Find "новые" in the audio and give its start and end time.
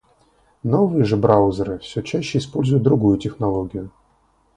0.63-1.03